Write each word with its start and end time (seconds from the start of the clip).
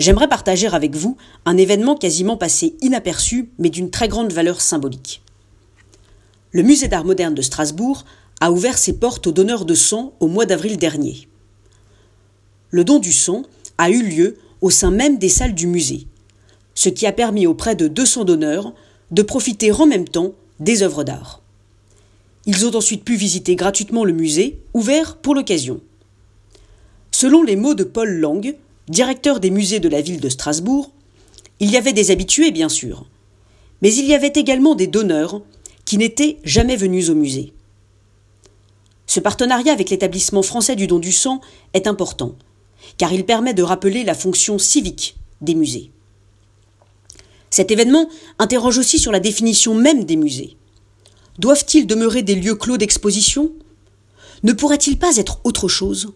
j'aimerais 0.00 0.28
partager 0.28 0.66
avec 0.66 0.96
vous 0.96 1.16
un 1.44 1.56
événement 1.56 1.94
quasiment 1.94 2.36
passé 2.36 2.74
inaperçu, 2.80 3.50
mais 3.58 3.70
d'une 3.70 3.90
très 3.90 4.08
grande 4.08 4.32
valeur 4.32 4.60
symbolique. 4.60 5.22
Le 6.52 6.62
musée 6.62 6.88
d'art 6.88 7.04
moderne 7.04 7.34
de 7.34 7.42
Strasbourg 7.42 8.04
a 8.40 8.50
ouvert 8.50 8.78
ses 8.78 8.94
portes 8.94 9.26
aux 9.26 9.32
donneurs 9.32 9.66
de 9.66 9.74
sang 9.74 10.14
au 10.18 10.26
mois 10.26 10.46
d'avril 10.46 10.78
dernier. 10.78 11.28
Le 12.70 12.82
don 12.82 12.98
du 12.98 13.12
sang 13.12 13.42
a 13.78 13.90
eu 13.90 14.02
lieu 14.02 14.38
au 14.62 14.70
sein 14.70 14.90
même 14.90 15.18
des 15.18 15.28
salles 15.28 15.54
du 15.54 15.66
musée, 15.66 16.06
ce 16.74 16.88
qui 16.88 17.06
a 17.06 17.12
permis 17.12 17.46
aux 17.46 17.54
près 17.54 17.76
de 17.76 17.86
200 17.86 18.24
donneurs 18.24 18.72
de 19.10 19.22
profiter 19.22 19.70
en 19.70 19.86
même 19.86 20.08
temps 20.08 20.32
des 20.60 20.82
œuvres 20.82 21.04
d'art. 21.04 21.42
Ils 22.46 22.66
ont 22.66 22.74
ensuite 22.74 23.04
pu 23.04 23.16
visiter 23.16 23.54
gratuitement 23.54 24.04
le 24.04 24.12
musée, 24.14 24.60
ouvert 24.72 25.18
pour 25.18 25.34
l'occasion. 25.34 25.80
Selon 27.10 27.42
les 27.42 27.56
mots 27.56 27.74
de 27.74 27.84
Paul 27.84 28.08
Lang, 28.08 28.56
directeur 28.90 29.38
des 29.38 29.50
musées 29.50 29.78
de 29.78 29.88
la 29.88 30.00
ville 30.00 30.20
de 30.20 30.28
Strasbourg, 30.28 30.90
il 31.60 31.70
y 31.70 31.76
avait 31.76 31.92
des 31.92 32.10
habitués, 32.10 32.50
bien 32.50 32.68
sûr, 32.68 33.06
mais 33.82 33.94
il 33.94 34.04
y 34.04 34.14
avait 34.14 34.32
également 34.34 34.74
des 34.74 34.88
donneurs 34.88 35.42
qui 35.84 35.96
n'étaient 35.96 36.38
jamais 36.42 36.76
venus 36.76 37.08
au 37.08 37.14
musée. 37.14 37.52
Ce 39.06 39.20
partenariat 39.20 39.72
avec 39.72 39.90
l'établissement 39.90 40.42
français 40.42 40.74
du 40.74 40.88
don 40.88 40.98
du 40.98 41.12
sang 41.12 41.40
est 41.72 41.86
important, 41.86 42.34
car 42.98 43.12
il 43.12 43.24
permet 43.24 43.54
de 43.54 43.62
rappeler 43.62 44.02
la 44.02 44.14
fonction 44.14 44.58
civique 44.58 45.16
des 45.40 45.54
musées. 45.54 45.92
Cet 47.48 47.70
événement 47.70 48.08
interroge 48.40 48.78
aussi 48.78 48.98
sur 48.98 49.12
la 49.12 49.20
définition 49.20 49.74
même 49.74 50.04
des 50.04 50.16
musées. 50.16 50.56
Doivent-ils 51.38 51.86
demeurer 51.86 52.22
des 52.22 52.34
lieux 52.34 52.56
clos 52.56 52.76
d'exposition? 52.76 53.52
Ne 54.42 54.52
pourrait-il 54.52 54.98
pas 54.98 55.16
être 55.16 55.40
autre 55.44 55.68
chose? 55.68 56.12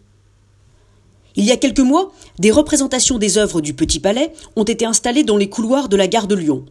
Il 1.37 1.45
y 1.45 1.51
a 1.51 1.57
quelques 1.57 1.81
mois, 1.81 2.13
des 2.39 2.51
représentations 2.51 3.19
des 3.19 3.39
œuvres 3.39 3.61
du 3.61 3.75
Petit 3.75 3.99
Palais 3.99 4.33
ont 4.57 4.65
été 4.65 4.85
installées 4.87 5.25
dans 5.25 5.37
les 5.37 5.49
couloirs 5.49 5.89
de 5.89 5.97
la 5.97 6.07
gare 6.07 6.29
de 6.29 6.35
Lyon. 6.35 6.65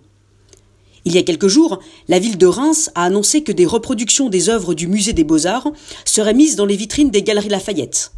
Il 1.05 1.13
y 1.13 1.17
a 1.17 1.23
quelques 1.23 1.47
jours, 1.47 1.79
la 2.07 2.17
ville 2.17 2.37
de 2.37 2.45
Reims 2.45 2.89
a 2.95 3.03
annoncé 3.03 3.43
que 3.43 3.51
des 3.51 3.65
reproductions 3.65 4.29
des 4.29 4.47
œuvres 4.47 4.73
du 4.73 4.87
musée 4.87 5.11
des 5.11 5.25
beaux-arts 5.25 5.71
seraient 6.05 6.33
mises 6.33 6.55
dans 6.55 6.65
les 6.65 6.77
vitrines 6.77 7.11
des 7.11 7.23
galeries 7.23 7.49
Lafayette. 7.49 8.13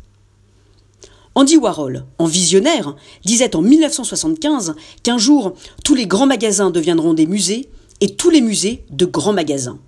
Andy 1.33 1.57
Warhol, 1.57 2.05
en 2.19 2.27
visionnaire, 2.27 2.95
disait 3.25 3.55
en 3.55 3.61
1975 3.61 4.75
qu'un 5.03 5.17
jour, 5.17 5.53
tous 5.83 5.95
les 5.95 6.05
grands 6.05 6.27
magasins 6.27 6.69
deviendront 6.69 7.13
des 7.13 7.25
musées 7.25 7.69
et 8.01 8.15
tous 8.15 8.29
les 8.29 8.41
musées 8.41 8.85
de 8.91 9.05
grands 9.05 9.33
magasins. 9.33 9.79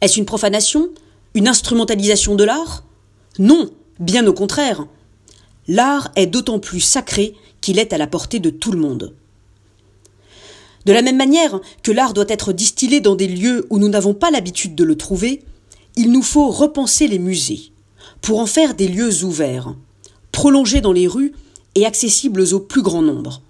Est-ce 0.00 0.18
une 0.18 0.26
profanation? 0.26 0.88
Une 1.34 1.48
instrumentalisation 1.48 2.34
de 2.34 2.44
l'art? 2.44 2.82
Non, 3.38 3.70
bien 4.00 4.26
au 4.26 4.32
contraire. 4.32 4.86
L'art 5.68 6.10
est 6.16 6.26
d'autant 6.26 6.58
plus 6.58 6.80
sacré 6.80 7.34
qu'il 7.60 7.78
est 7.78 7.92
à 7.92 7.98
la 7.98 8.06
portée 8.06 8.40
de 8.40 8.50
tout 8.50 8.72
le 8.72 8.78
monde. 8.78 9.14
De 10.84 10.92
la 10.92 11.02
même 11.02 11.16
manière 11.16 11.60
que 11.82 11.92
l'art 11.92 12.12
doit 12.12 12.24
être 12.28 12.52
distillé 12.52 13.00
dans 13.00 13.14
des 13.14 13.28
lieux 13.28 13.66
où 13.70 13.78
nous 13.78 13.88
n'avons 13.88 14.14
pas 14.14 14.30
l'habitude 14.30 14.74
de 14.74 14.84
le 14.84 14.96
trouver, 14.96 15.44
il 15.96 16.10
nous 16.10 16.22
faut 16.22 16.48
repenser 16.50 17.06
les 17.06 17.20
musées 17.20 17.70
pour 18.20 18.40
en 18.40 18.46
faire 18.46 18.74
des 18.74 18.88
lieux 18.88 19.24
ouverts, 19.24 19.74
prolongés 20.32 20.80
dans 20.80 20.92
les 20.92 21.06
rues 21.06 21.32
et 21.74 21.86
accessibles 21.86 22.52
au 22.52 22.60
plus 22.60 22.82
grand 22.82 23.02
nombre. 23.02 23.42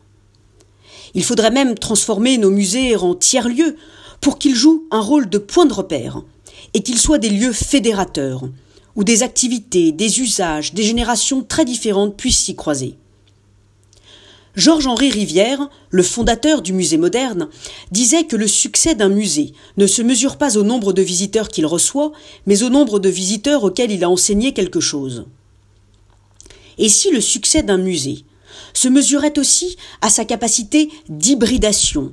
Il 1.14 1.24
faudrait 1.24 1.50
même 1.50 1.78
transformer 1.78 2.38
nos 2.38 2.50
musées 2.50 2.96
en 2.96 3.14
tiers-lieux 3.14 3.76
pour 4.20 4.38
qu'ils 4.38 4.54
jouent 4.54 4.86
un 4.90 5.00
rôle 5.00 5.28
de 5.28 5.38
point 5.38 5.66
de 5.66 5.74
repère 5.74 6.22
et 6.74 6.82
qu'ils 6.82 6.98
soient 6.98 7.18
des 7.18 7.30
lieux 7.30 7.52
fédérateurs, 7.52 8.42
où 8.96 9.04
des 9.04 9.22
activités, 9.22 9.92
des 9.92 10.20
usages, 10.20 10.74
des 10.74 10.82
générations 10.82 11.42
très 11.42 11.64
différentes 11.64 12.16
puissent 12.16 12.44
s'y 12.44 12.54
croiser. 12.54 12.96
Georges-Henri 14.54 15.10
Rivière, 15.10 15.70
le 15.88 16.02
fondateur 16.02 16.60
du 16.60 16.74
musée 16.74 16.98
moderne, 16.98 17.48
disait 17.90 18.24
que 18.24 18.36
le 18.36 18.46
succès 18.46 18.94
d'un 18.94 19.08
musée 19.08 19.54
ne 19.78 19.86
se 19.86 20.02
mesure 20.02 20.36
pas 20.36 20.58
au 20.58 20.62
nombre 20.62 20.92
de 20.92 21.00
visiteurs 21.00 21.48
qu'il 21.48 21.64
reçoit, 21.64 22.12
mais 22.46 22.62
au 22.62 22.68
nombre 22.68 22.98
de 22.98 23.08
visiteurs 23.08 23.64
auxquels 23.64 23.90
il 23.90 24.04
a 24.04 24.10
enseigné 24.10 24.52
quelque 24.52 24.80
chose. 24.80 25.24
Et 26.76 26.90
si 26.90 27.10
le 27.10 27.20
succès 27.22 27.62
d'un 27.62 27.78
musée 27.78 28.24
se 28.74 28.88
mesurait 28.88 29.38
aussi 29.38 29.76
à 30.02 30.10
sa 30.10 30.26
capacité 30.26 30.90
d'hybridation, 31.08 32.12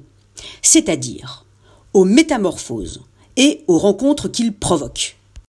c'est-à-dire 0.61 1.45
aux 1.93 2.05
métamorphoses 2.05 3.01
et 3.35 3.63
aux 3.67 3.77
rencontres 3.77 4.29
qu'il 4.29 4.53
provoque? 4.53 5.18